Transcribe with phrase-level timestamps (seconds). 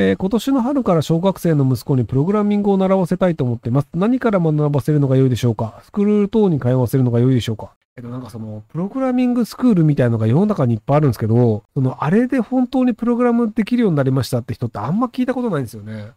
[0.00, 3.88] えー今年の春から小学生の息子にプログラミングを習わせたいと思ってます。
[3.94, 5.82] 何から学ばせるのが良いでしょうか？
[5.84, 7.74] スクール等に通わせるのが良いでしょうか？
[7.98, 16.12] えっと、なんかその、プログラミングスクールみたいなのが世の中にいっぱいあるんですけど、その、あれで本当にプログラムできるようになりましたって人ってあんま聞いたことないんですよね。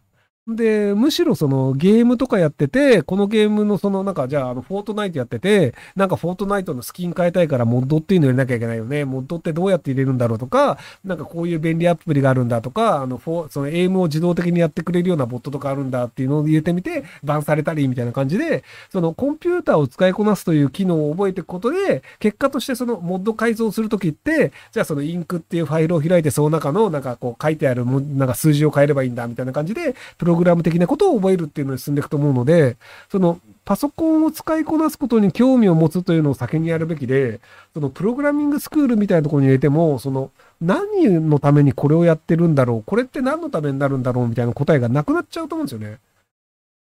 [0.46, 9.06] で、むしろそのゲームとかやってて、このゲームのそのなんかじゃああのフォートナイトやってて、なんかフォートナイトのスキン変えたいからモッドっていうの入れなきゃいけないよね。
[9.06, 32.76] モッドってどうやって入れるんだろうとか、なんかこういう便利アプリがあるんだとか、あのフォー、そのエイムを自動的にやってくれるようなボットとかあるんだっていうのを入れてみて、バンされたりみたいな感じで、そのコンピューターを使いこなすという機能を覚えていくことで、結果としてそのモッド改造するときって、じゃあそのインクっていうファイルを開いてその中のなんかこう書いてあるなんか数字を変えればいいんだみたいな感じで、プログラム的なことを覚えるっていうのに進んでいくと思うので、
[33.10, 37.40] そのパソコンを使いこなすことに興味を持つというのを先にやるべきで、
[37.72, 45.98] そのプログラミングスクールみたいなところに入れても、その何のためにこれをやってるんだろう、これって何のためになるんだろうみたいな答えがなくなっちゃうと思うんですよね。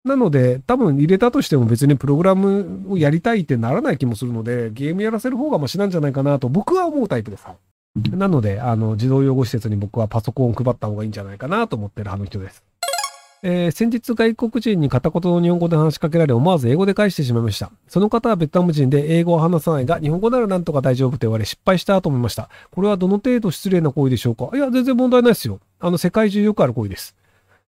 [0.04, 7.48] なので、多分入れたとしても別にプログラムをやりたいってならない気もするので、ゲームやらせる方がマシなんじゃないかなと僕は思うタイプです。
[8.12, 12.64] なので、あの、児童養護施設に僕はパソコンを配った方がいいんじゃないかなと思ってる派の人です。
[13.46, 17.72] えー先日外国人に片言の日本語で話しかけられ思わず英語で返してしまいました。
[17.90, 22.50] その方はベトナム人で英語を話さないが日本語ならなんとか大丈夫と言われ失敗したと思いました。
[22.72, 24.50] これはどの程度失礼な行為でしょうか？
[24.56, 25.60] いや、全然問題ないですよ。
[25.82, 27.18] あの、世界中よくある行為です。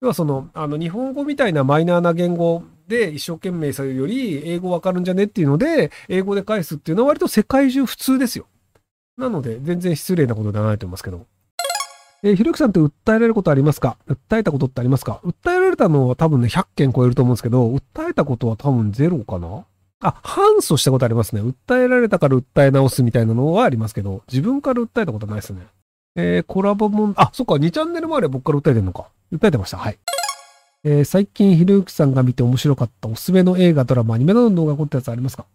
[0.01, 8.47] 要はその、あの、日本語みたいなマイナーな言語で一生懸命されるより英語わかるんじゃねっていうので、英語で返すっていうのは割と世界中普通ですよ。
[9.19, 11.27] なので、全然失礼なことではないと思いますけど。
[12.25, 13.97] えーひろゆきさんって訴えられることありますか？
[14.09, 15.21] 訴えたことってありますか？
[15.25, 19.65] 訴えられたのは多分ね、100件超えると思うんですけど、訴えたことは多分ゼロかな？
[20.01, 21.43] あ、反訴したことありますね。
[21.43, 25.67] 訴えられたから訴え直すみたいなのはありますけど、自分から訴えたことはないですね。
[26.17, 29.07] えーコラボも、あ、そっか、2チャンネル前で僕から訴えてんのか。
[29.33, 29.77] 訴えてました。
[29.79, 29.99] はい。
[30.85, 35.47] えー最近ひろゆきさんが見て面白かったおすすめの映画、ドラマ、アニメなどの動画凝ったやつありますか？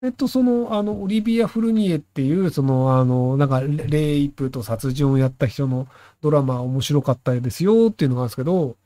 [0.00, 5.88] えっと、その、あの、オリビア・フルニエっていう、その、あの、なんか、レイプと殺人をやった人の
[6.20, 8.76] ドラマ面白かったですよっていうのがあるんですけど、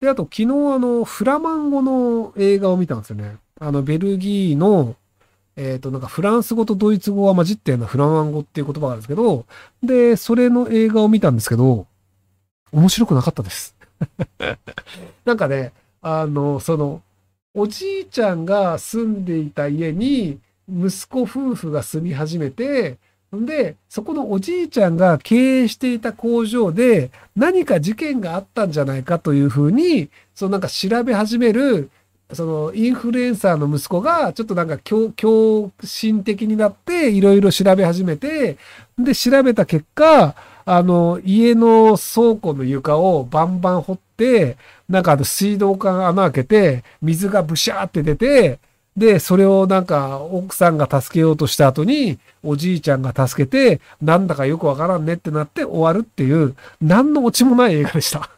[0.00, 0.46] で、あと、昨日、あ
[0.80, 3.36] の、フラマン語の映画を見たんですよね。
[3.60, 4.96] あの、ベルギーの、
[5.54, 9.46] えっと、なんか、フランス語とドイツ語が混じったようなフラマン語っていう言葉があるんですけど、
[9.84, 11.86] で、それの映画を見たんですけど、
[12.72, 13.76] 面白くなかったです。
[15.24, 17.02] なんかね、あの、その、
[17.54, 22.98] おじいちゃんが住んでいた家に息子夫婦が住み始めて、
[23.36, 31.90] んで、そこのおじいちゃんが経営していた工場で何か事件があったんじゃないかというふうに、そのなんか調べ始める、
[32.32, 38.58] そのインフルエンサーの息子がちょっとなんか狂狂心的になっていろいろ調べ始めて、
[38.98, 44.58] で、調べた結果、あの、家の倉庫の床をバンバン掘って、
[44.88, 48.58] なんかあの水道管穴開けて、水がブシャーって出て、
[48.98, 58.37] で、それをなんか奥さんが助けようとした後に、おじいちゃんが助けて、なんだかよくわからんねってなって終わるっていう、何のオチもない映画でした。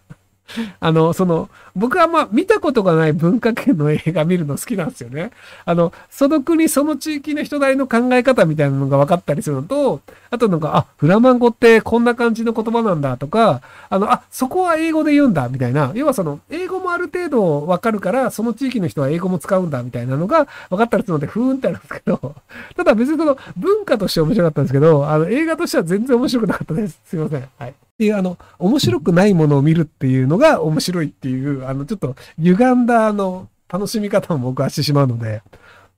[0.80, 5.30] あの、その、僕はまあ見たことがない文化圏の映画見るの好きなんですよね。
[5.64, 10.00] あの、その国、その地域の人なりの考え方みたいなのが分かったりするのと、
[10.30, 22.34] あとなんか、あ、フラマン語ってこんな感じの言葉なんだとか、あの、あ、そこは英語で言うんだみたいな、要はその、英語もある程度分かるから、その地域の人は英語も使うんだみたいなのが分かったりするので、ふーんってあるんですけど、
[22.76, 27.00] ただ別にその文化として面白かったんですけど、あの、映画としては全然面白くなかったです。
[27.04, 27.48] すいません。
[27.58, 27.74] はい。
[28.00, 35.42] っていう、あの、面白くないものを見るっていうのが面白いっていう、あの、ちょっと歪んだ、あの、楽しみ方も僕はしてしまうので、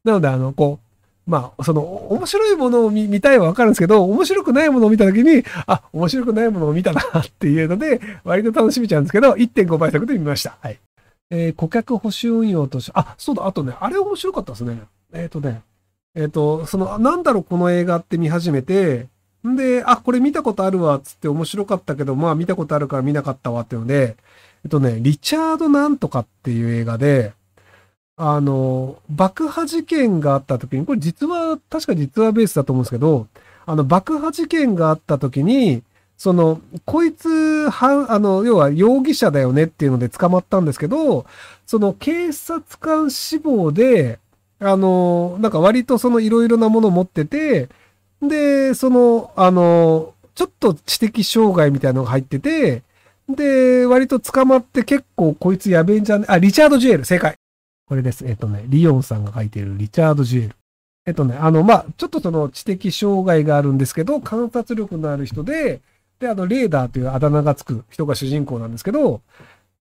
[0.02, 10.56] なので、あの、こう、まあ、その、面白いものを見たいはわかるんですけど、面白くないものを見たときに、あ、面白くないものを見たなっていうので、割と楽しみちゃうんですけど、1.5倍速で見ました。
[10.60, 10.80] はい。
[11.30, 14.82] えー顧客保守運用として、あ、そうだ、あとね、あれ面白かったですね。
[15.12, 15.62] えっ、とね、
[16.16, 19.06] えっ、と、その、なんだろう、この映画って見始めて、
[19.48, 24.16] んで、あ、これ見たことあるわ、つって面白かったけど、まあ見たことあるから見なかったわっていうので、
[24.64, 27.32] えっとね、リチャードなんとかっていう映画で、
[28.16, 33.26] あの、爆破事件があった時に、これ実は、確か実話ベースだと思うんですけど、
[33.66, 35.82] あの、爆破事件があった時に、
[36.16, 41.26] その、こいつ、は、あの、要は容疑者だよねっていうので捕まったんですけど、
[41.66, 44.20] その警察官志望で、
[44.60, 47.68] あの、なんか割とそのいろいろなものを持ってて、
[48.22, 52.82] で、その、あの、ちょっと知的障害みたいなのが入ってて、
[53.28, 56.26] で、割と捕まって結構こいつやべえんじゃね？
[56.28, 57.34] あ、リチャード・ジュエル、正解。
[57.86, 58.24] これです。
[58.26, 60.56] えっとね、リオンさんが書いてるリチャード・ジュエル。
[61.04, 65.80] えっとね、あの、まあ、ちょっとその知的障害があるんですけど、観察力のある人で、
[66.20, 69.20] で、あの、レーダーというあだ名がつく人が主人公なんですけど、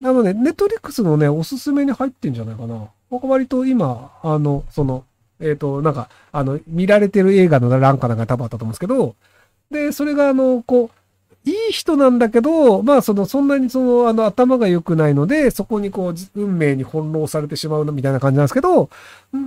[0.02, 2.88] あのね、ネットリックスのね、おすすめに入ってんじゃないかな。
[3.10, 5.04] 僕割と今、あの、その、
[5.40, 9.14] えっ、ー、と、なんか、あの、見られてる映画のランカなんか多分あったと思うんですけど、
[9.70, 11.04] で、それがあの、こう、
[11.44, 18.88] いい人なんだけど、まあ、その、そんなにその、あの、頭が良くないので、そこにこう、運命に翻弄されてしまうみたいな感じなんですけど、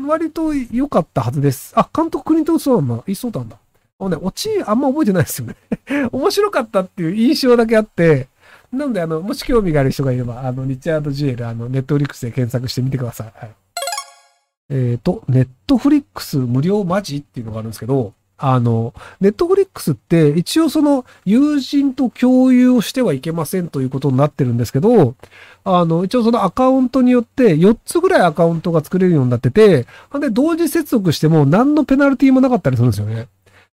[0.08, 1.74] 割と良かったはずです。
[1.76, 3.58] あ、監督クリントン・ソーマン、いそうなんだ。
[4.00, 5.56] あのね、オチあんま覚えてないですよね
[6.12, 8.28] 面白かったっていう印象だけあって、
[8.72, 13.34] なので、あの、もし興味がある人がいれば、あの、リチャード・ジュエル、あの、ネットフリックスで検索してみてください。
[13.34, 13.52] はい。
[14.70, 25.16] えっ、ー、と、ネットフリックス無料マジっていうのがあるんですけど、あの、ネットフリックスって一応その友人と共有をしてはいけませんということになってるんですけど、
[25.64, 29.88] あの、一応そのアカウントによって4つぐらいアカウントが作れるようになってて、
[30.20, 33.28] で、同時接続しても何のペナルティもなかったりするんですよね。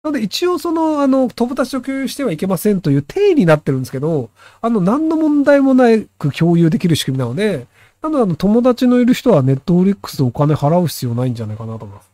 [0.04, 4.30] なので一応その、あの、友達と共有してはいけませんという定義になってるんですけど、
[4.60, 5.86] あの、何の問題もな
[6.18, 7.66] く共有できる仕組みなので、
[8.02, 12.10] なので、あの、友達のいる人はネットフリックスお金払う必要ないんじゃないかなと思います。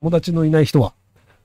[0.00, 0.92] 友達のいない人は。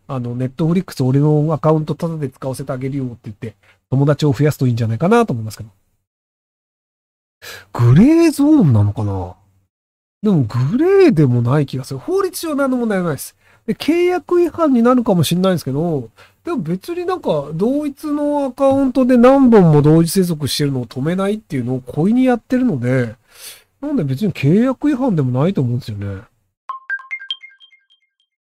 [0.08, 3.56] あの、ネットフリックス俺のアカウントタダで使わせてあげるよって言って、
[3.90, 5.70] 友達を増やすといいんじゃないかなと思いますけど。
[7.72, 9.36] グレーゾーンなのかな？
[10.24, 12.00] でもグレーでもない気がする。
[12.00, 13.36] 法律上何の問題ないです。
[13.68, 16.10] で、契約違反になるかもしれないんですけど、
[16.44, 23.16] でも別になんか同一のアカウントで何本も同時接続してるのを止めないっていうのを故意にやってるので、
[23.84, 26.22] なんで別に契約違反でもないと思うんですよね。